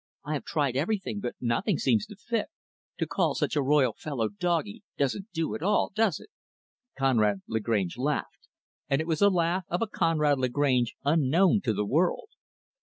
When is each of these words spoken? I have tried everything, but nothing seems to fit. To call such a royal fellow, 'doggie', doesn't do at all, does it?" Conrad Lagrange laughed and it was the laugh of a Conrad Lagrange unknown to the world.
I 0.25 0.33
have 0.33 0.45
tried 0.45 0.75
everything, 0.75 1.19
but 1.19 1.35
nothing 1.39 1.77
seems 1.77 2.07
to 2.07 2.15
fit. 2.15 2.47
To 2.97 3.05
call 3.05 3.35
such 3.35 3.55
a 3.55 3.61
royal 3.61 3.93
fellow, 3.93 4.29
'doggie', 4.29 4.81
doesn't 4.97 5.27
do 5.31 5.53
at 5.53 5.61
all, 5.61 5.91
does 5.93 6.19
it?" 6.19 6.29
Conrad 6.97 7.43
Lagrange 7.47 7.99
laughed 7.99 8.47
and 8.89 8.99
it 8.99 9.05
was 9.05 9.19
the 9.19 9.29
laugh 9.29 9.65
of 9.69 9.83
a 9.83 9.87
Conrad 9.87 10.39
Lagrange 10.39 10.95
unknown 11.05 11.61
to 11.61 11.71
the 11.75 11.85
world. 11.85 12.29